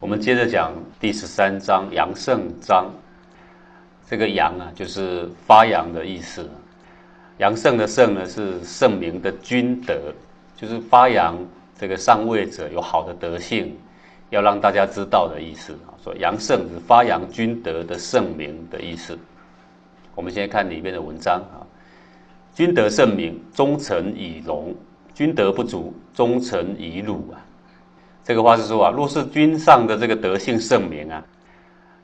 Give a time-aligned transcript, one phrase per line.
[0.00, 2.90] 我们接着讲第十三章阳盛章。
[4.08, 6.48] 这个阳啊，就是发扬的意思。
[7.38, 10.12] 阳盛的盛呢，是圣明的君德，
[10.56, 11.38] 就是发扬
[11.78, 13.76] 这个上位者有好的德性，
[14.30, 15.94] 要让大家知道的意思啊。
[16.02, 19.16] 说阳盛是发扬君德的圣明的意思。
[20.16, 21.62] 我们先看里面的文章啊，
[22.52, 24.74] 君德圣明，忠臣以荣；
[25.14, 27.38] 君德不足，忠臣以辱啊。
[28.24, 31.24] 这个话是说啊，若是君上的这个德性圣明啊，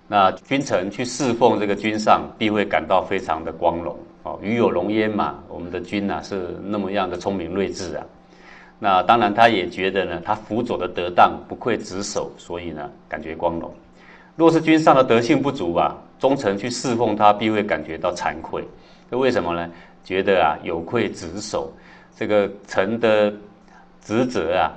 [0.06, 3.98] 那君臣去侍奉这个君上，必会感到非常的光荣
[4.42, 8.04] 与有荣焉嘛，我们的君呐是那么样的聪明睿智啊。
[8.78, 13.72] 那当然，他也觉得呢，他辅佐的得当，不愧职守，所以呢，感觉光荣。
[14.36, 18.64] 若是君上的德性不足啊，忠臣去侍奉他，必会感觉到惭愧。
[19.10, 19.70] 这为什么呢？
[20.04, 21.72] 觉得啊，有愧职守，
[22.16, 23.32] 这个臣的
[24.02, 24.72] 职责啊。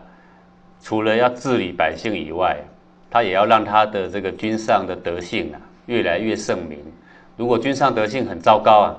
[0.81, 2.55] 除了要治理百姓以外，
[3.09, 6.77] 他也要让他的这个君上的德性啊越来越圣明。
[7.35, 8.95] 如果君上德性很糟糕啊，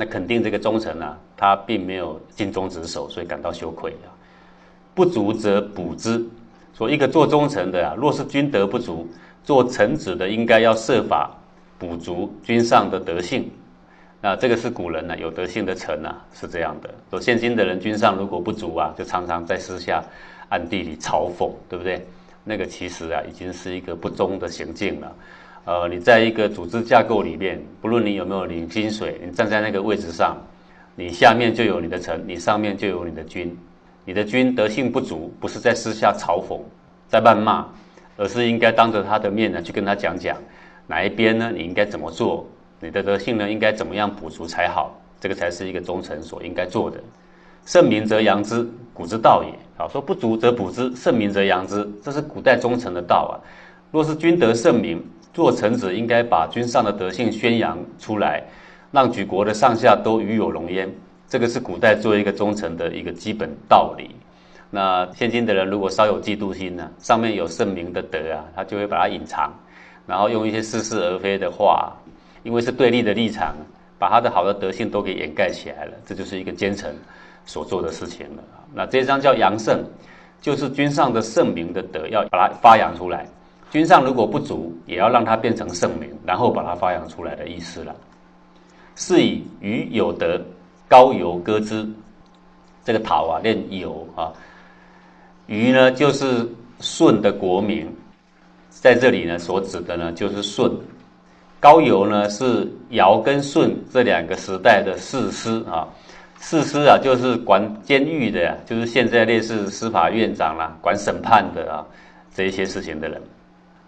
[0.00, 4.08] 那肯定这个忠臣啊，他并没有尽忠职守，所以感到羞愧啊。
[4.94, 6.24] 不足则补之。
[6.72, 9.06] 说一个做忠臣的啊，若是君德不足，
[9.44, 11.30] 做臣子的应该要设法
[11.78, 13.50] 补足君上的德性。
[14.22, 16.88] 那这个是古人呢有德性的臣啊是这样的。
[17.10, 20.02] 说现今的人君上如果不足啊，就常常在私下。
[20.48, 22.04] 暗地里嘲讽，对不对？
[22.42, 25.14] 那个其实啊，已经是一个不忠的行径了。
[25.64, 30.36] 呃，你在一个组织架构里面，不论你有没有领薪水，你站在那个位置上，
[30.96, 33.56] 你下面就有你的臣，你上面就有你的君。
[34.06, 36.58] 你的君德性不足，不是在私下嘲讽、
[37.06, 37.66] 在谩骂，
[38.16, 40.36] 而是应该当着他的面呢，去跟他讲讲
[40.86, 42.48] 哪一边呢，你应该怎么做，
[42.80, 44.98] 你的德性呢，应该怎么样补足才好。
[45.20, 46.98] 这个才是一个忠臣所应该做的。
[47.66, 49.50] 圣明则扬之，古之道也。
[49.76, 53.36] 啊，说不足则补之，圣明则扬之，这是古代忠臣的道啊。
[53.92, 58.42] 若是君德圣明，做臣子应该把君上的德性宣扬出来，
[58.90, 60.92] 让举国的上下都与有荣焉。
[61.28, 64.10] 这个是古代作为一个忠臣的一个基本道理。
[64.70, 69.52] 那现今的人如果稍有嫉妒心呢，上面有圣明的德啊，他就会把它隐藏，
[70.06, 71.92] 然后用一些似是而非的话，
[72.42, 73.54] 因为是对立的立场，
[73.98, 75.92] 把他的好的德性都给掩盖起来了。
[76.04, 76.94] 这就是一个奸臣。
[77.46, 78.42] 所做的事情了
[78.74, 79.82] 那这张叫阳盛，
[80.40, 83.26] 就是君上的圣明的德要把它发扬出来。
[83.70, 87.94] 君上如果不足，也要让它变成圣明，然后把它发扬出来的意思了。
[88.96, 90.38] 是以禹有德，
[90.88, 91.88] 高邮歌之。
[92.84, 94.32] 这个陶啊，念邮啊。
[95.46, 96.44] 禹呢，就是
[96.80, 97.86] 舜的国名，
[98.70, 100.68] 在这里呢，所指的呢，就是舜。
[101.60, 105.86] 高邮呢，是尧跟舜这两个时代的士师啊。
[106.40, 111.86] 士师啊，就是管监狱的呀，就是现在类似司法院长啦，管审判的啊，
[112.34, 113.22] 这一些事情的人。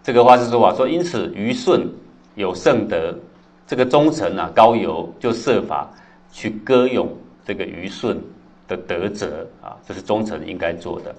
[0.03, 1.87] 这个话是说啊，说因此虞舜
[2.35, 3.15] 有圣德，
[3.65, 5.89] 这个忠臣啊高邮就设法
[6.29, 7.07] 去歌咏
[7.45, 8.19] 这个虞舜
[8.67, 11.15] 的德泽啊，这是忠臣应该做的。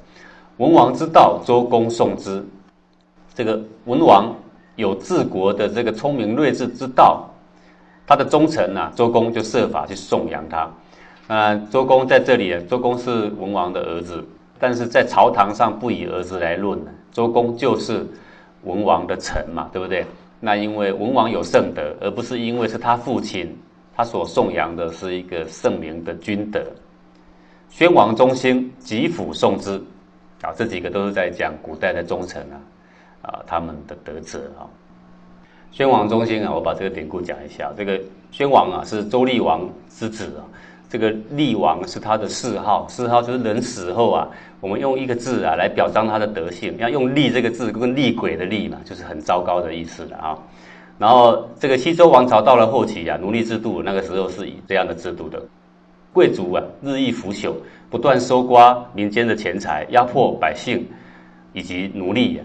[0.58, 2.44] 文王之道，周公颂之。
[3.34, 4.32] 这个文王
[4.76, 7.28] 有治国的这个聪明睿智之道，
[8.06, 10.70] 他的忠臣啊，周公就设法去颂扬他。
[11.26, 14.22] 啊，周公在这里，周公是文王的儿子，
[14.58, 16.78] 但是在朝堂上不以儿子来论
[17.10, 18.06] 周公就是
[18.64, 20.04] 文王的臣嘛，对不对？
[20.40, 23.56] 那因为文王有圣德，而不是因为是他父亲，
[23.96, 26.62] 他所颂扬的是一个圣明的君德。
[27.70, 29.76] 宣王中兴，吉甫颂之，
[30.42, 32.56] 啊，这几个都是在讲古代的忠臣啊，
[33.22, 34.68] 啊，他们的德泽啊。
[35.72, 40.44] 宣王中兴啊，我把这个典故讲一下，这个宣王啊是周厉王之子啊。
[40.94, 44.28] 这个厉王是他的谥号，谥号就是人死后啊，
[44.60, 50.38] 我们用一个字啊来表彰他的德性，要用厉这个字，跟厉鬼的厉嘛，就是很糟糕的意思了啊。
[50.96, 55.42] 然后这个西周王朝到了后期啊，奴隶制度那个时候是以这样的制度的，
[56.12, 57.54] 贵族啊日益腐朽，
[57.90, 60.86] 不断搜刮民间的钱财，压迫百姓
[61.52, 62.40] 以及奴隶。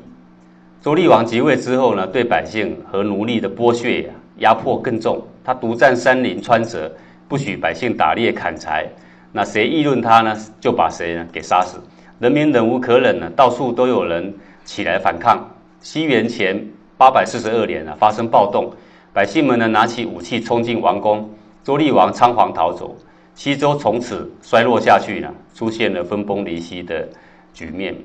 [0.82, 6.92] 周厉王即位之后呢，对百姓和奴隶的剥削呀，压迫更重，他独占山林川泽。
[7.30, 8.90] 不许百姓打猎砍柴，
[9.32, 10.36] 那谁议论他呢？
[10.60, 11.80] 就把谁呢给杀死。
[12.18, 14.34] 人民忍无可忍了，到处都有人
[14.66, 15.48] 起来反抗。
[15.80, 16.68] 西元前
[16.98, 18.74] 八百四十二年啊，发生暴动，
[19.14, 21.30] 百姓们呢拿起武器冲进王宫，
[21.64, 22.98] 周厉王仓皇逃走。
[23.36, 27.08] 西周从此衰落下去了，出现了分崩离析的
[27.54, 27.96] 局面。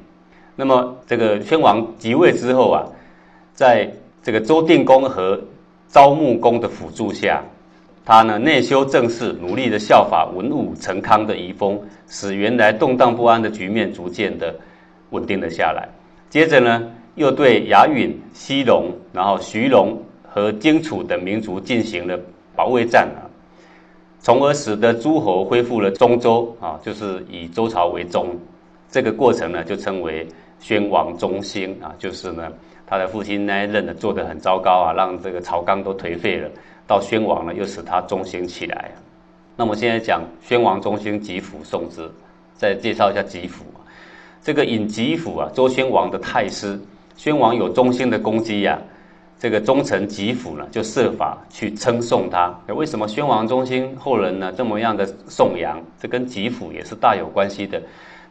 [0.55, 2.85] 那么这个宣王即位之后啊，
[3.55, 3.91] 在
[4.23, 5.41] 这个周定公和
[5.89, 7.43] 昭穆公的辅助下，
[8.05, 14.55] 他呢内修政事，努力的效法文武成康的遗风，使原来动荡不安的局面逐渐的
[15.11, 15.89] 稳定了下来。
[16.29, 22.19] 接着呢，又对雅允、西戎、然后徐戎和荆楚等民族进行了
[22.55, 23.25] 保卫战啊。
[24.21, 28.37] 从而使得诸侯恢复了中周啊，就是以周朝为宗，
[28.91, 30.27] 这个过程呢就称为
[30.59, 32.51] 宣王中兴啊，就是呢
[32.87, 36.49] 他的父亲那一任呢做得很糟糕啊，让这个曹纲都颓废了，
[36.87, 38.91] 到宣王呢又使他中兴起来。
[39.57, 42.11] 那么现在讲宣王中兴吉府宋之，
[42.55, 43.65] 再介绍一下吉府
[44.43, 46.79] 这个尹吉府啊，周宣王的太师，
[47.17, 48.79] 宣王有中兴的功绩呀。
[49.37, 52.55] 这个忠臣吉甫呢，就设法去称颂他。
[52.69, 55.79] 为什么宣王中兴后人呢这么样的颂扬？
[56.01, 57.83] 这跟吉甫也是大有关系的。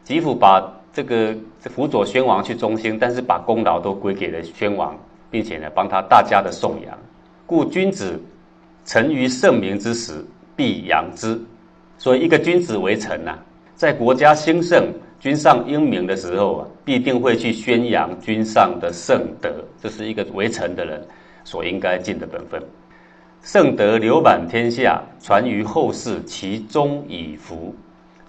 [0.02, 0.60] 吉甫把
[0.94, 4.96] 这个辅佐宣王去中兴，但是把功劳都归给了宣王，
[5.30, 6.96] 并且呢帮他大家的颂扬。
[7.44, 8.18] 故君子
[8.86, 10.24] 臣于圣明之时，
[10.54, 11.38] 必扬之。
[11.98, 13.36] 所以一个君子为臣呐，
[13.74, 14.88] 在国家兴盛。
[15.20, 19.50] 君上英明的时候啊，必定会去宣扬君上的圣德，
[19.80, 21.02] 这是一个为臣的人
[21.44, 22.62] 所应该尽的本分。
[23.40, 27.74] 圣德流满天下，传于后世，其中以福。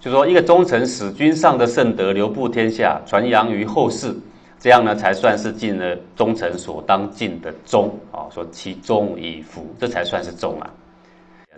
[0.06, 4.14] 就说一个忠臣使君上的圣德流布天下，传扬于后世，
[4.56, 8.30] 这样呢才算是尽了忠臣所当尽的忠啊。
[8.32, 10.70] 说其忠以福，这才算是忠啊。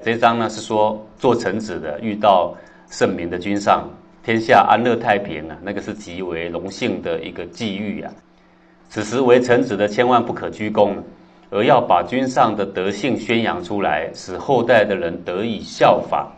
[0.03, 2.55] 这一章呢是说做臣子的遇到
[2.89, 3.87] 圣明的君上。
[4.23, 8.11] 天下安乐太平啊，那个是极为荣幸的一个际遇啊。
[8.89, 10.97] 此时为臣子的千万不可居功，
[11.51, 16.33] 而要把君上的德性宣扬出来，使后代的人得以效法。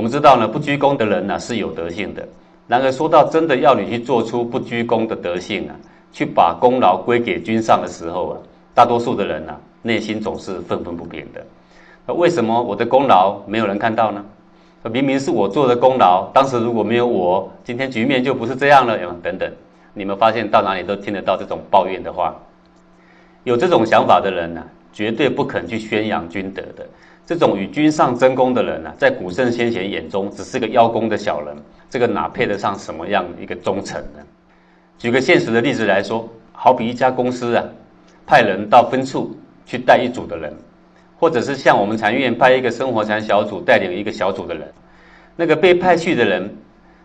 [0.00, 2.26] 我们知道呢，不居功的人呢是有德性的。
[2.66, 5.76] 然而说到真的要你去做出不居功的德性啊，
[6.10, 8.38] 去把功劳归给君上的时候啊，
[8.74, 11.44] 大多数的人呢内心总是愤愤不平的。
[12.06, 14.24] 那为什么我的功劳没有人看到呢？
[14.90, 18.96] 明明是我做的功劳，当时如果没有我，今天局面就不是这样了。
[19.22, 19.52] 等等，
[19.92, 22.34] 你们发现到哪里都听得到这种抱怨的话。
[23.44, 24.64] 有这种想法的人呢，
[24.94, 26.86] 绝对不肯去宣扬君德的。
[27.30, 31.56] 这种与君上争功的人呢，在古圣先贤眼中只是个邀功的小人，
[31.88, 34.18] 这个哪配得上什么样一个忠臣呢？
[34.98, 37.64] 举个现实的例子来说，好比一家公司啊，
[38.26, 40.52] 派人到分处去带一组的人。
[41.20, 44.68] 或者是像我们禅院派一个生活禅小组带领一个小组的人，
[45.36, 46.52] 那个被派去的人，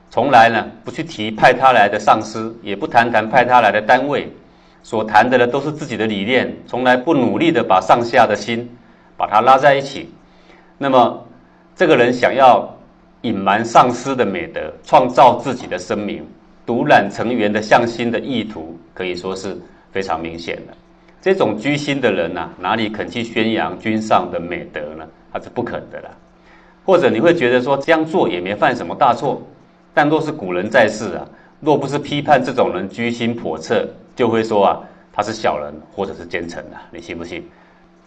[0.09, 4.33] 从来呢不去提派他来的上司，也不谈谈派他来的单位，
[4.81, 8.67] 所谈的呢都是自己的理念，从来不努力的把上下的心
[9.15, 10.09] 把他拉在一起。
[10.77, 11.25] 那么
[11.75, 12.69] 这个人想要
[13.21, 16.25] 隐瞒上司的美德，创造自己的声名，
[16.65, 19.57] 独揽成员的向心的意图，可以说是
[19.91, 20.73] 非常明显的。
[21.21, 25.07] 这种居心的人呐，哪里肯去宣扬君上的美德呢？
[25.33, 26.09] 他是不肯的啦。
[26.85, 29.41] 或者你会觉得说这样做也没犯什么大错，
[29.93, 31.27] 但若是古人在世啊，
[31.61, 34.79] 若不是批判这种人居心叵测，就会说啊
[35.11, 37.43] 他是小人或者是奸臣啊，你信不信？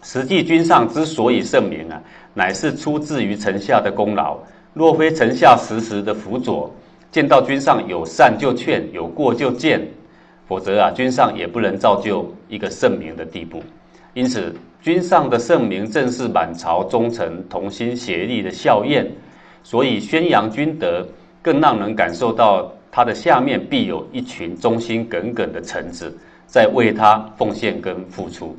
[0.01, 2.01] 实际君上之所以盛名啊，
[2.33, 4.37] 乃是出自于臣下的功劳。
[4.73, 6.73] 若非臣下时时的辅佐，
[7.11, 9.81] 见到君上有善就劝，有过就谏。
[10.47, 13.61] 否则啊，君上也不能造就一个圣明的地步。
[14.13, 19.05] 因此，君上的圣明正是满朝忠臣同心协力的效验。
[19.61, 21.05] 所以，宣扬君德，
[21.41, 28.57] 更让人感受到他的下面必有一群忠心耿耿的臣子在为他奉献跟付出。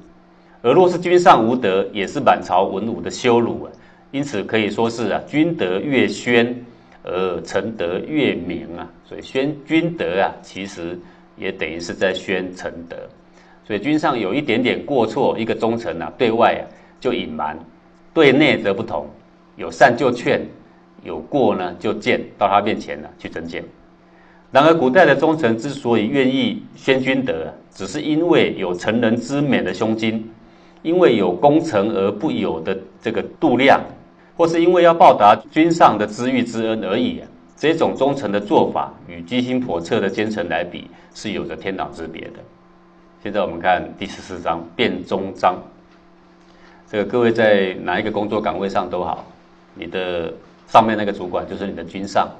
[0.62, 3.72] 而若是君上无德，也是满朝文武的羞辱啊。
[4.10, 6.54] 因此，可以说是啊，君德越宣，
[7.02, 8.88] 而臣德越明啊。
[9.04, 10.98] 所以，宣君德啊，其实。
[11.36, 12.94] 也等于是在宣臣德，
[13.66, 16.62] 所以君上有一点点过错，一个忠臣呐，对外啊
[17.00, 17.58] 就隐瞒，
[18.12, 19.08] 对内则不同，
[19.56, 20.46] 有善就劝，
[21.02, 23.64] 有过呢就谏，到他面前呢去争谏。
[24.52, 30.22] 然而古代的忠臣之所以愿意宣君德，只是因为有成人之美的胸襟，
[30.82, 33.80] 因为有功成而不有的这个度量，
[34.36, 37.22] 或是因为要报答君上的知遇之恩而已。
[37.56, 42.40] 这种忠诚的做法与居心叵测的奸臣来比，是有着天壤之别的。
[43.22, 45.56] 现在我们看第十四章变中章。
[46.90, 49.26] 这个各位在哪一个工作岗位上都好，
[49.74, 50.32] 你的
[50.68, 52.30] 上面那个主管就是你的君上。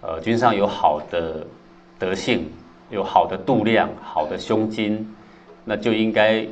[0.00, 1.44] 呃，君上有好的
[1.98, 2.48] 德性，
[2.88, 5.04] 有好的度量，好的胸襟，
[5.64, 6.46] 那就应该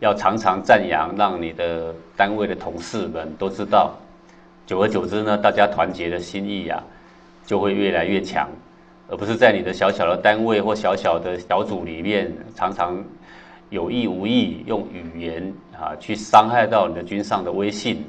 [0.00, 3.94] 要常常赞扬，让你的单位的同事们都知道。
[4.66, 6.82] 久而久之呢，大家团结的心意啊，
[7.46, 8.48] 就会越来越强，
[9.08, 13.02] 而不是在你的小小的单位或小小的小组里面，常常
[13.70, 18.04] 有意无意用语言啊去伤害到你的君上的威信。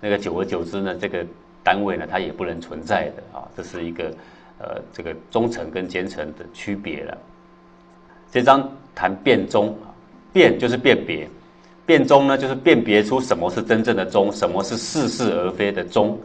[0.00, 1.24] 那个久而久之呢，这个
[1.62, 3.46] 单位呢，它也不能存在的啊。
[3.56, 4.12] 这是一个
[4.58, 7.16] 呃，这个忠诚跟奸臣的区别了。
[8.30, 9.76] 这章谈变忠，
[10.32, 11.28] 辨就是辨别。
[11.84, 16.18] 辨忠呢，就是辨别出什么是真正的忠，什么是似是而非的忠。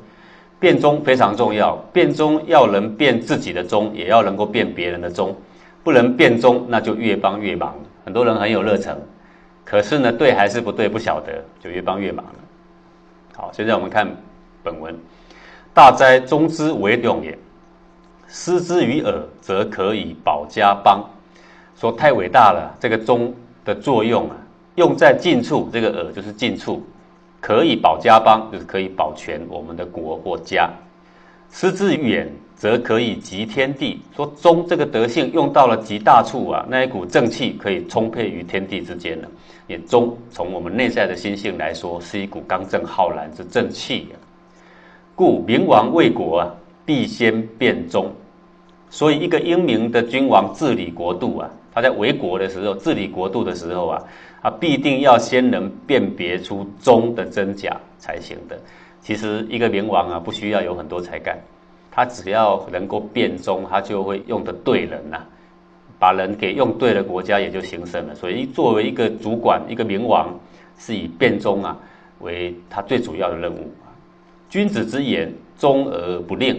[0.60, 5.36] 辨忠非常重要，辨忠要能辨自己的忠，也要能够辨别人的忠。
[5.84, 7.76] 不能辨忠，那就越帮越忙。
[8.06, 8.96] 很多人很有热忱，
[9.66, 12.34] 可是呢，对还是不对不晓得，就越帮越忙了。
[13.36, 14.08] 好，现在我们看
[14.64, 14.96] 本文：
[15.74, 17.38] 大哉忠之为用也，
[18.28, 21.04] 失之于耳，则可以保家邦。
[21.80, 23.34] 说太伟大了，这个忠
[23.68, 24.36] 的作用啊。
[24.76, 26.82] 用在近处，这个耳就是近处，
[27.42, 30.70] 可以保家邦，就是可以保全我们的国或家；
[31.52, 34.00] 失之远，则可以集天地。
[34.16, 39.28] 说忠这个德性用到了极大处啊，那一股正气可以充沛于天地之间了。
[39.66, 44.16] 也忠从我们内在的心性来说，是一股刚正浩然之正气啊。
[45.16, 46.54] 故明王为国啊，
[46.86, 48.14] 必先变忠。
[48.92, 54.02] 所以一个英明的君王治理国度啊，他在为国的时候，治理国度的时候啊。
[54.42, 58.58] 他，必定要先能辨别出忠的真假才行的。
[59.00, 61.38] 其实一个明王啊，不需要有很多才干，
[61.92, 65.18] 他只要能够辨忠，他就会用的对人呐，
[66.00, 68.16] 把人给用对了，国家也就兴盛了。
[68.16, 70.34] 所以作为一个主管，一个明王
[70.80, 71.78] 是以辨忠啊
[72.22, 73.70] 为他最主要的任务。
[74.50, 76.56] 君子之言，忠而不佞。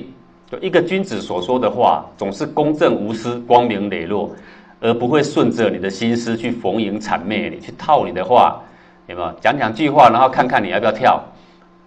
[0.51, 4.31] 就一个君子所说的话，总是公正无私、光明磊落。
[4.80, 8.62] 而不会顺着你的心思去逢迎谄媚你，去套你的话，
[9.06, 9.32] 有没有？
[9.40, 11.23] 讲两句话，然后看看你要不要跳。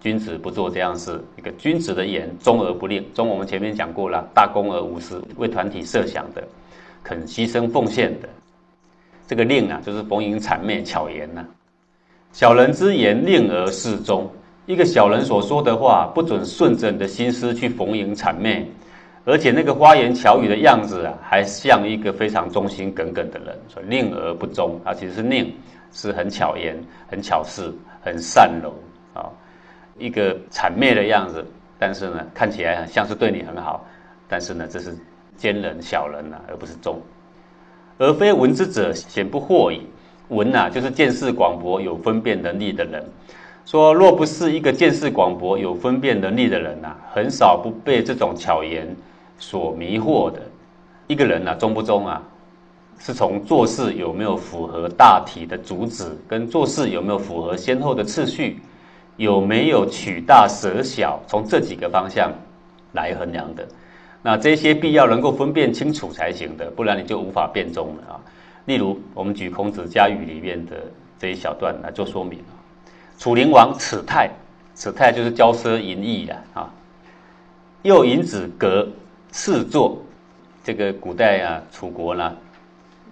[0.00, 1.22] 君子不做这样事。
[1.36, 3.04] 一个君子的言，忠而不吝。
[3.14, 6.42] 忠我们前面讲过了，大公而无私，为团体设想的，
[7.04, 8.28] 肯牺牲奉献的。
[9.28, 11.44] 这个吝啊，就是逢迎谄媚巧言呐。
[12.32, 14.28] 小人之言，佞而适忠。
[14.66, 18.68] 一个小人所说的话，不准顺着你的心思去逢迎谄媚。
[19.24, 25.54] 而且那个花言巧语的样子啊，还像一个非常忠心耿耿的人，说宁而不忠啊，其实是宁，
[25.92, 26.76] 是很巧言、
[27.08, 28.74] 很巧事、很善柔
[29.14, 29.30] 啊，
[29.96, 31.46] 一个谄媚的样子，
[31.78, 33.86] 但是呢，看起来像是对你很好，
[34.28, 34.92] 但是呢，这是
[35.36, 37.00] 奸人小人呐，而不是忠。
[37.98, 39.86] 而非闻之者，显不惑矣。
[40.30, 43.04] 闻呐，就是见识广博、有分辨能力的人。
[43.64, 48.96] 说若不是一个见识广博、有分辨能力的人呐，很少不被这种巧言。
[49.42, 50.40] 所迷惑的
[51.08, 52.22] 一个人呢，忠不忠啊？
[53.00, 58.60] 是从做事有没有符合大体的主旨，跟做事有没有符合先后的次序，
[59.16, 62.32] 有没有取大舍小，从这几个方向
[62.92, 63.66] 来衡量的。
[64.22, 68.20] 那这些必要能够分辨清楚才行的，不然你就无法辨忠了啊。
[68.66, 70.76] 例如，我们举孔子家语里面的
[71.18, 72.54] 这一小段来做说明啊。
[73.18, 74.30] 楚灵王此泰，
[74.72, 76.72] 此泰就是骄奢淫逸的啊。
[77.82, 78.86] 又引子革。
[79.32, 79.98] 四座，
[80.62, 82.36] 这个古代啊，楚国呢，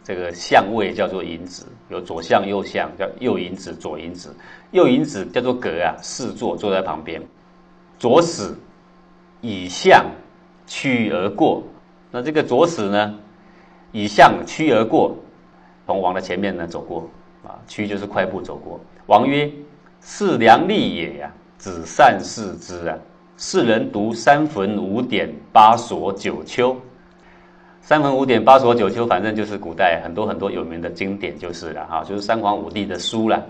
[0.05, 4.37] 这个相位叫做尹子，有左相右相，叫右尹子、左尹子。
[4.73, 7.23] 右尹子叫做格啊，侍坐坐在旁边，
[7.99, 8.55] 左使
[9.41, 10.05] 以相
[10.67, 11.63] 趋而过。
[12.11, 13.19] 那这个左使呢，
[13.91, 15.17] 以相趋而过，
[15.87, 17.09] 从王的前面呢走过
[17.43, 18.79] 啊，趋就是快步走过。
[19.07, 19.51] 王曰
[20.03, 22.99] ：“是良力也呀，子善视之啊。”
[23.43, 26.77] 世人读三坟五典八所九丘，
[27.81, 33.43] 三坟五典八所九丘，反正就是古代很多很多有名的经典就是了哈，就是三皇五帝的书了。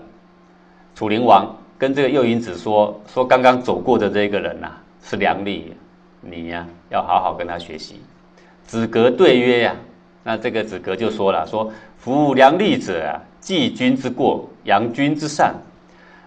[0.95, 4.71] 楚灵王跟这个右尹子说说，刚刚走过的这个人呐
[5.03, 5.63] 是良吏，
[6.21, 7.99] 你呀要好好跟他学习。
[8.63, 9.75] 子格对曰呀，
[10.23, 15.53] 那这个子格就说了说，夫良吏者啊，记君之过，扬君之善，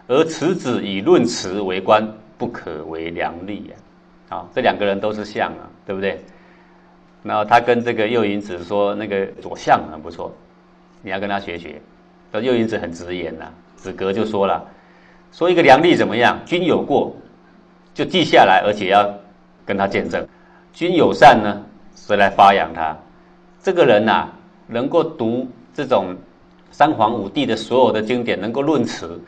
[0.06, 2.06] 而此子以论辞为官。
[2.36, 3.76] 不可为良吏呀！
[4.30, 6.18] 啊，这两个人都是相啊，对不对？
[7.22, 10.32] 然后他跟这个右尹子说：“那个左相很不错，
[11.02, 11.80] 你要跟他学学。”
[12.32, 13.44] 这右尹子很直言呐，
[13.76, 14.62] 子格就说了
[15.32, 16.38] ：“说一个良吏怎么样？
[16.44, 17.14] 君有过，
[17.94, 19.08] 就记下来，而且要
[19.64, 20.22] 跟他见证；
[20.72, 21.62] 君有善呢，
[21.94, 22.96] 谁来发扬他。
[23.62, 24.28] 这个人呐，
[24.66, 26.16] 能够读这种
[26.70, 29.20] 三皇五帝的所有的经典，能够论词。”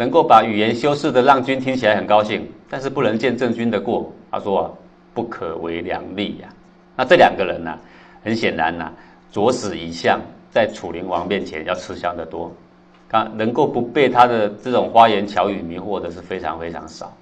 [0.00, 4.10] 能够把语言修饰的让君听起来很高兴，但是不能见证君的过。
[4.30, 4.74] 他说，
[5.12, 6.48] 不可为良吏呀。
[6.96, 7.78] 那这两个人呢，
[8.24, 8.90] 很显然呐，
[9.30, 10.18] 左使以相
[10.50, 12.50] 在楚灵王面前要吃香的多。
[13.10, 17.14] 看能够不被他的这种花言巧语迷惑的是非常非常少。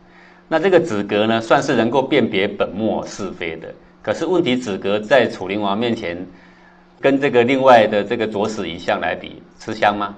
[0.46, 3.74] 那这个子格呢，算是能够辨别本末是非的。
[4.02, 6.24] 可是问题，子格在楚灵王面前，
[7.00, 10.14] 跟这个另外的这个左史遗像来比，吃香吗？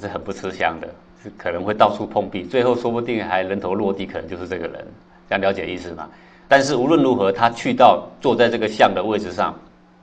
[0.00, 0.88] 是很不吃香的，
[1.36, 4.86] 可能会到处碰壁，最后说不定还人头落地，可能就是这个人。
[5.28, 6.08] 这样了解意思吗？
[6.48, 9.54] 但是无论如何，他去到坐在这个像的位置上，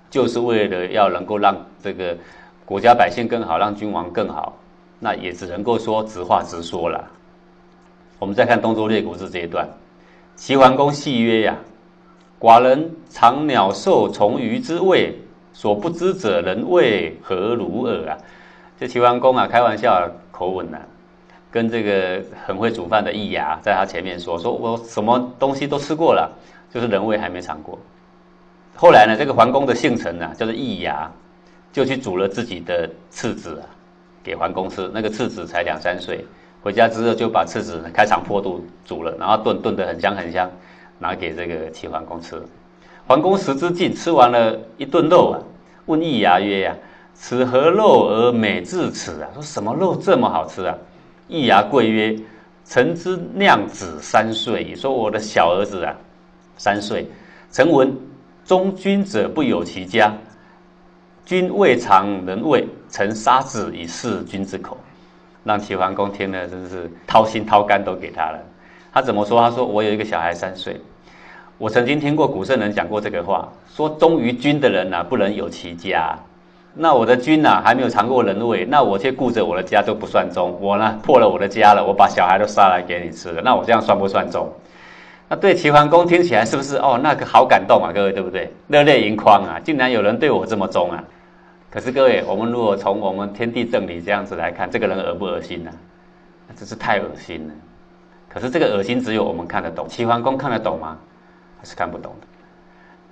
[0.10, 2.16] 就是为了要能够让这个
[2.64, 4.58] 国家百姓更好，让君王更好。
[5.00, 7.04] 那也只能够说直话直说了。
[8.20, 9.68] 我们再看《东周列国志》这一段，
[10.36, 11.56] 齐桓公戏曰：“呀，
[12.40, 15.14] 寡人尝鸟兽虫鱼之味，
[15.54, 18.18] 所不知者，人为何如耳啊？”
[18.80, 20.80] 这齐桓公啊，开玩笑啊口吻呐，
[21.58, 26.32] 跟这个很会煮饭的易牙在他前面说：“说我什么东西都吃过了，
[26.72, 27.80] 就是人味还没尝过。”
[28.78, 31.12] 后来呢，这个桓公的姓陈啊，叫做易牙，
[31.74, 33.66] 就去煮了自己的次子啊。
[34.22, 36.24] 给桓公吃，那个次子才两三岁，
[36.62, 40.48] 回家之后就把次子开肠破肚煮了，然后炖炖得很香很香，
[41.00, 42.40] 拿给这个齐桓公吃。
[43.08, 45.42] 桓公食之尽，吃完了一顿肉啊，
[45.88, 46.76] 问易牙曰：“呀，
[47.16, 49.30] 此何肉而美至此啊？
[49.34, 50.78] 说什么肉这么好吃啊？”
[51.28, 52.16] 易牙跪曰
[52.66, 55.96] ：“臣之酿子三岁。”也说我的小儿子啊，
[56.58, 57.06] 三岁。
[57.52, 57.96] 臣闻
[58.46, 60.14] 忠君者不有其家。
[61.26, 64.78] 君未尝能为，臣杀子以示君之口，
[65.44, 68.40] 让齐桓公听了真是掏心掏肝都给他了。
[68.94, 69.42] 他怎么说？
[69.42, 70.80] 他说：“我有一个小孩三岁，
[71.58, 76.18] 我曾经听过古圣人讲过这个话，说忠于君的人呐，不能有其家。
[76.80, 80.56] 那我的君呐，还没有尝过人味，那我却顾着我的家都不算忠。
[80.62, 84.48] 我呢，破了我的家了，我把小孩都杀来给你吃了，那我这样算不算忠？
[85.28, 86.78] 那对齐桓公听起来是不是？
[86.78, 88.54] 哦，那个好感动啊，各位对不对？
[88.68, 91.04] 热泪盈眶啊，竟然有人对我这么忠啊！”
[91.70, 95.72] 可是各位，我们如果从我们天地正理这样子来看，这个人恶不恶心呢？
[96.56, 97.54] 真是太恶心了。
[98.30, 100.98] 可是这个恶心只有我们看得懂，齐桓公看得懂吗？
[101.60, 102.28] 还是看不懂的。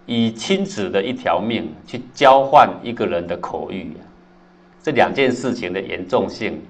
[0.06, 4.02] 以亲子的一条命去交换一个人的口欲呀，
[4.84, 6.62] 这两件事情的严重性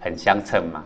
[0.00, 0.82] 很相称吗？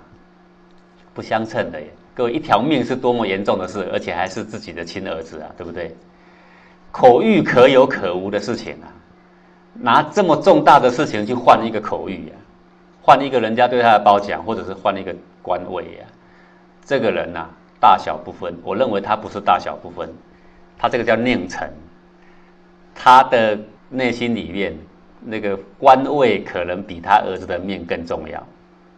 [1.13, 1.87] 不相称的耶。
[2.15, 5.95] 各位，一条命是多么严重的事，而且还是自己的亲儿子啊，对不对？
[6.91, 8.87] 口欲可有可无的事情啊。
[9.73, 12.35] 拿这么重大的事情去换一个口谕呀，
[13.03, 16.07] 换一个人家对他的褒奖，或者是换一个官位呀，
[16.85, 17.49] 这个人呐，
[17.81, 18.57] 大小不分。
[18.63, 20.09] 我认为他不是大小不分，
[20.79, 21.69] 他这个叫佞臣，
[22.95, 23.59] 他的
[23.91, 24.77] 内心里面
[25.21, 28.47] 那个官位可能比他儿子的命更重要，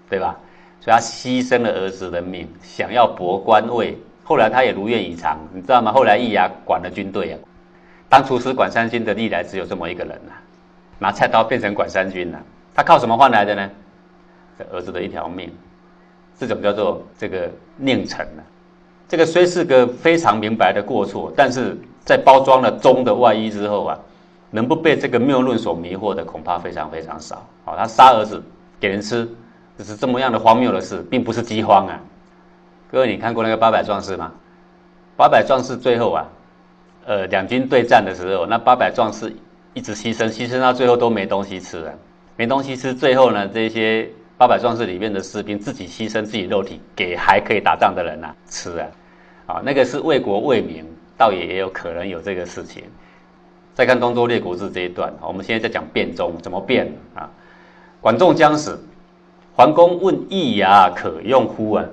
[0.08, 0.36] 对吧？
[0.80, 3.96] 所以他牺牲了儿子的命，想要博官位。
[4.22, 5.92] 后来他也如愿以偿，你知道吗？
[5.92, 7.38] 后来易牙管了军队啊，
[8.08, 10.32] 当厨师管三军的历来只有这么一个人呐。
[10.98, 12.42] 拿菜刀变成管三军了，
[12.74, 13.70] 他靠什么换来的呢？
[14.58, 15.52] 这儿子的一条命，
[16.38, 18.42] 这种叫做这个佞臣呢。
[19.06, 21.76] 这个虽是个非常明白的过错，但是
[22.06, 23.98] 在包装了忠的外衣之后啊，
[24.50, 27.46] 能不被这个谬论所迷惑的恐怕非常非常少。
[27.66, 28.42] 好，他杀儿子
[28.80, 29.28] 给人吃，
[29.76, 32.00] 这是这么样的荒谬的事，并不是饥荒啊。
[32.90, 34.32] 各位，你看过那个八百壮士吗？
[35.16, 36.26] 八百壮士最后啊，
[37.04, 39.30] 呃，两军对战的时候，那八百壮士。
[39.74, 41.92] 一直牺牲，牺牲到最后都没东西吃了，
[42.34, 48.88] 没东西吃，最后呢，这些八百壮士里面的士兵自己牺牲自己肉体给还可以打仗的人呐吃啊，
[49.44, 50.82] 啊，那个是为国为民，
[51.16, 52.84] 倒也有可能有这个事情。
[53.74, 57.30] 再看《东周列国志》这一段，我们现在在讲变宗怎么变啊？
[58.00, 58.78] 管仲将死，
[59.54, 61.84] 桓公问易牙可用乎啊？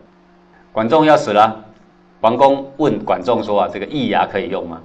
[0.71, 1.65] 管仲要死了，
[2.21, 4.81] 桓公问管仲说啊，这个易牙可以用吗？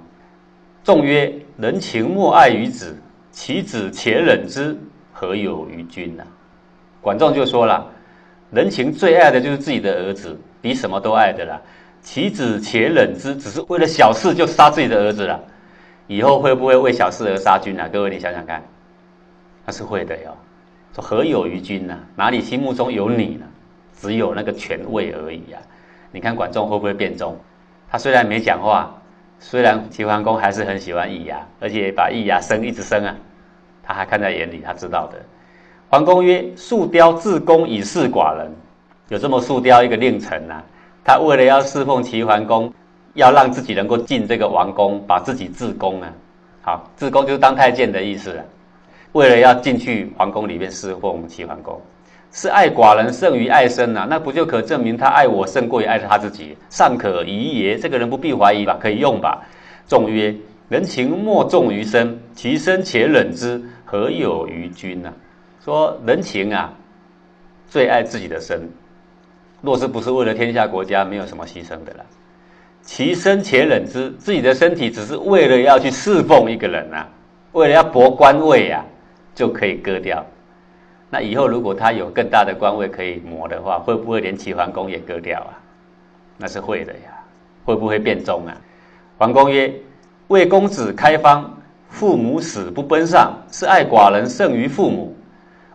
[0.83, 2.97] 仲曰：“人情莫爱于子，
[3.31, 4.77] 其子且忍之，
[5.13, 6.23] 何有于君呢？”
[7.01, 7.85] 管仲就说了
[8.51, 11.61] ：“人情最爱的就是自己的儿子，比什么都爱的啦。
[12.01, 15.39] 其子且忍之，只是为了小事就杀自己的儿子了，
[16.07, 17.87] 以后会不会为小事而杀君呢？
[17.91, 18.63] 各位，你想想看，
[19.65, 20.35] 那是会的哟。
[20.95, 21.97] 说何有于君呢？
[22.15, 23.45] 哪里心目中有你呢？
[23.99, 25.61] 只有那个权位而已啊！
[26.11, 27.37] 你看管仲会不会变忠？
[27.89, 28.95] 他虽然没讲话。”
[29.41, 33.15] 虽然齐桓公还是很喜欢易牙，而且把易牙生一直生啊，
[33.81, 35.17] 他还看在眼里，他知道的。
[35.89, 38.51] 桓公曰：“树雕自宫以示寡人，
[39.07, 40.61] 有这么树雕一个令臣呐，
[41.09, 42.71] 他为了要侍奉齐桓公，
[43.15, 46.13] 要让自己能够进这个王宫，把自己自宫啊，
[46.61, 48.45] 好，自宫就是当太监的意思了。
[49.13, 51.81] 为了要进去皇宫里面侍奉齐桓公。”
[52.31, 56.55] 是爱寡人胜于爱生呐，那不就可证明他爱我胜过于爱他自己？
[56.69, 58.77] 尚可疑也，这个人不必怀疑吧？
[58.79, 59.41] 可以用吧？
[59.87, 60.35] 仲曰：
[60.67, 65.11] 人情莫重于身，其身且忍之，何有于君呢？
[65.65, 66.71] 说人情啊，
[67.67, 68.69] 最爱自己的身。
[69.61, 72.05] 若是不是为了天下国家，没有什么牺牲的了。
[72.81, 77.07] 其身且忍之，自己的身体只是为了要去侍奉一个人啊，
[77.51, 78.83] 为了要博官位啊，
[79.35, 80.25] 就可以割掉。
[81.09, 85.57] 那以后如果他有更大的官位可以磨的话，会不会连齐桓公也割掉啊？
[86.37, 87.15] 那是会的呀。
[87.65, 88.57] 会不会变忠啊？
[89.15, 89.71] 桓公曰
[90.29, 91.55] ：“为公子开方，
[91.87, 95.15] 父母死不奔上，是爱寡人胜于父母，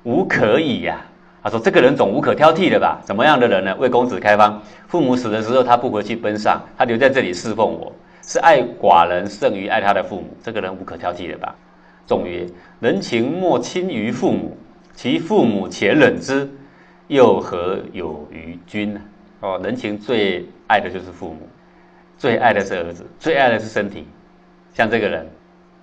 [0.03, 1.01] 无可以呀。”
[1.45, 2.99] 他说：“这个人总无可挑剔的吧？
[3.05, 3.77] 怎么样的人呢？
[3.79, 10.35] 为公子开方，父母死的时候他不回去奔上，他留在这里侍奉我，是爱寡人胜于爱他的父母。
[10.43, 11.55] 这个人无可挑剔的吧？”
[12.09, 12.47] 仲曰
[12.81, 14.57] ：“人情莫亲于父母，
[14.95, 16.49] 其父母且忍之，
[17.09, 19.01] 又何有于君呢？
[19.41, 21.47] 哦，人情最爱的就是父母。”
[22.17, 24.07] 最爱的是儿子，最爱的是身体。
[24.73, 25.29] 像这个人，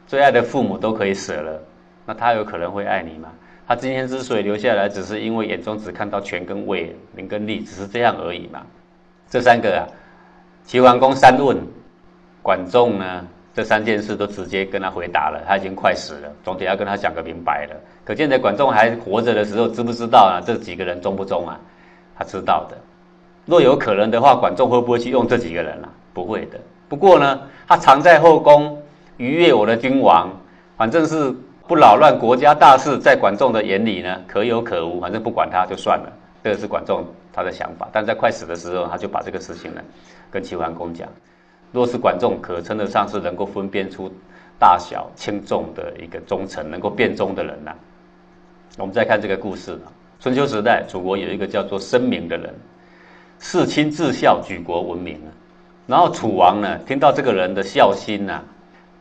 [0.07, 1.61] 最爱的父母都可以舍了，
[2.03, 3.29] 那他有可能会爱你吗？
[3.67, 8.61] 他今天之所以留下来，只是因为眼中只看到权跟位、名跟利，只是这样而已嘛。
[9.29, 9.87] 这三个啊，
[10.65, 11.57] 齐桓公三问，
[12.41, 15.41] 管仲呢，这三件事都直接跟他回答了。
[15.47, 17.75] 他已经快死了，总得要跟他讲个明白了。
[18.03, 20.43] 可见在管仲还活着的时候，知不知道啊？
[20.45, 21.57] 这几个人忠不忠啊？
[22.17, 22.77] 他知道的。
[23.45, 25.89] 若有可能的话，管仲会不会去用这几个人啊？
[26.13, 26.59] 不会的。
[26.89, 28.77] 不过呢，他常在后宫
[29.15, 30.29] 逾越我的君王，
[30.75, 31.33] 反正是
[31.67, 36.11] 不扰乱国家大事，在管仲的眼里呢，可有可无，反正不管他就算了。
[36.43, 37.87] 这个是管仲他的想法。
[37.93, 39.81] 但在快死的时候，他就把这个事情呢，
[40.29, 41.07] 跟齐桓公讲。
[41.71, 44.11] 若是管仲可称得上是能够分辨出
[44.59, 47.73] 大小轻重的一个忠臣，能够辨忠的人呐。
[48.77, 49.79] 我们再看这个故事，
[50.19, 52.53] 春秋时代，楚国有一个叫做申明的人，
[53.39, 55.31] 事亲至孝，举国闻名啊。
[55.87, 58.41] 然后楚王呢，听到这个人的孝心呐，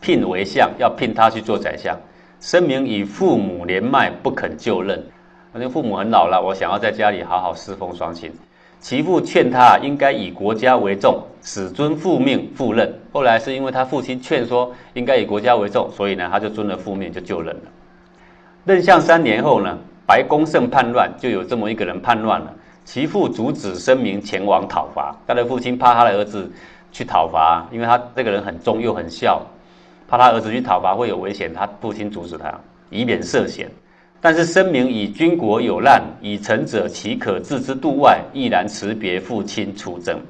[0.00, 1.98] 聘为相，要聘他去做宰相。
[2.40, 5.04] 声明以父母年迈，不肯就任。
[5.52, 8.32] 反正父母很老了，我想要在家里好好侍奉双亲。
[8.78, 12.90] 其父劝他应该以国家为重，使尊父命赴任。
[13.12, 17.62] 后来是因为他父亲劝说应该以国家为重，所以呢，他就遵了父命就就任了。
[18.64, 22.54] 任相三年后呢，白公胜叛乱，就有这么一个人叛乱了。
[22.86, 26.50] 其父阻止声明前往讨伐，他的父亲怕他的儿子。
[26.92, 29.40] 去讨伐，因为他这个人很忠又很孝，
[30.10, 32.52] 怕他儿子去讨伐会有危险，他父亲阻止他，
[32.90, 33.70] 以免涉险。
[34.20, 38.20] 但是声明以军国有难，以臣者岂可置之度外？
[38.32, 40.20] 毅然辞别父亲出征。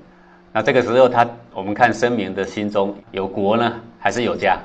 [0.53, 4.59] 那这个时候，他我们看声明的心中有国呢，还是有家？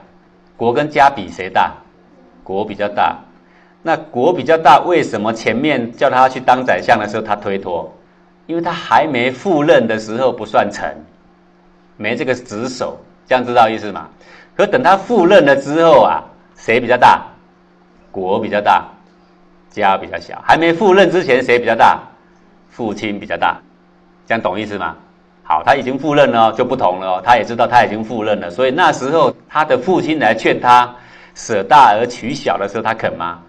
[0.57, 1.73] 国跟家比谁大？
[2.43, 3.17] 国比较大。
[3.81, 7.89] 那国比较大，为什么前面叫他去当宰相的时候他推脱？
[8.47, 10.93] 因为他还没赴任的时候不算臣。
[11.95, 14.09] 没这个职守，这样知道意思吗？
[14.55, 16.23] 可等他赴任了之后啊，
[16.55, 17.25] 谁比较大？
[18.11, 18.85] 国比较大，
[19.69, 20.41] 家比较小。
[20.45, 21.99] 还没赴任之前，谁比较大？
[22.69, 23.57] 父亲比较大，
[24.25, 24.95] 这样懂意思吗？
[25.43, 27.21] 好，他已经赴任了，就不同了。
[27.21, 30.95] 他也知道他已经赴任了，所以那时候他的父亲来劝他
[31.33, 33.39] 舍大而取小的时候，他肯吗？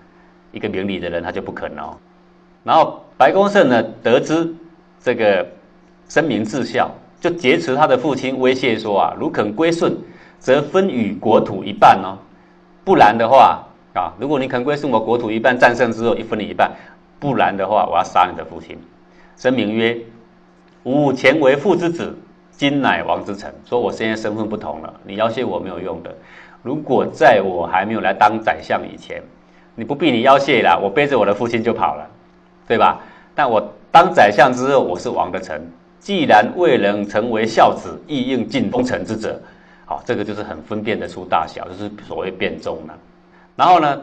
[0.53, 1.97] 一个明理的人，他就不肯哦。
[2.65, 4.53] 然后白公胜呢，得知
[5.01, 5.47] 这个
[6.09, 6.91] 声名至孝。
[7.19, 9.97] 就劫持他的父亲，威胁说啊，如肯归顺，
[10.39, 12.19] 则分与国土一半哦；
[12.85, 16.71] 不然的话啊，如果你肯归顺我国土一半，战胜之后一分你一半；
[17.19, 18.79] 不然的话，我要杀你的父亲。
[19.37, 19.99] 声明曰：
[20.85, 22.17] 吾前为父之子，
[22.51, 23.53] 今乃王之臣。
[23.65, 26.15] 说我现在身份不同了，你要挟我没有用的。
[26.63, 29.23] 如果在我还没有来当宰相以前，
[29.75, 32.07] 你不必你要挟了，我背着我的父亲就跑了，
[32.67, 33.01] 对吧？
[33.35, 35.61] 但我当宰相之后，我是王的臣。
[35.99, 39.41] 既然未能成为孝子，亦应尽忠臣之责。
[39.87, 42.99] 好，这个就是很分辨得出大小，就是所谓变忠了。
[43.55, 44.03] 然后呢，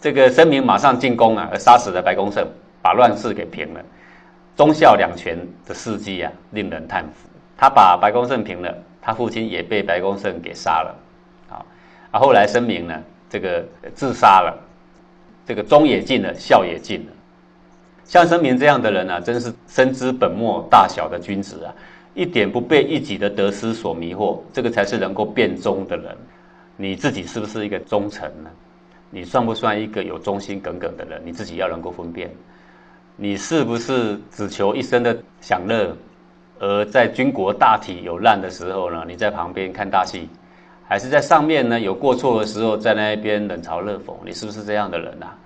[0.00, 2.44] 这个声明马上进攻啊，而杀死了白公胜，
[2.82, 3.80] 把乱世给平了。
[4.56, 7.28] 忠孝两全的事迹啊，令人叹服。
[7.56, 10.94] 他把白公胜平了，他父亲也被白公胜给杀了。
[11.48, 11.66] 好，
[12.10, 12.94] 啊，后来声明呢，
[13.28, 13.62] 这个
[13.94, 14.58] 自杀了，
[15.46, 17.12] 这个忠也尽了，孝也尽了。
[18.04, 21.74] 像申明这样的人呢，真是深知本末大小的君子啊，
[22.18, 26.16] 一点不被一己的得失所迷惑，这个才是能够变忠的人。
[26.76, 28.50] 你自己是不是一个忠臣呢？
[29.08, 31.22] 你算不算一个有忠心耿耿的人？
[31.24, 32.28] 你自己要能够分辨。
[33.14, 35.96] 你是不是只求一生的享乐，
[36.58, 40.28] 而在军国大体有难的时候呢，你在旁边看大戏，
[40.88, 44.12] 还是在上面呢有过错的时候，在那边冷嘲热讽？
[44.24, 45.38] 你是不是这样的人啊？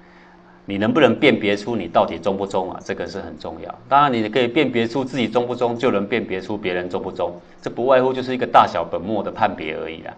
[0.64, 2.80] 你能不能辨别出你到底忠不忠啊？
[2.84, 3.78] 这个是很重要。
[3.88, 7.40] 当然，你可以辨别出自己忠不忠，就能辨别出别人忠不忠。
[7.60, 10.14] 这不外乎就是一个大小本末的判别而已啦。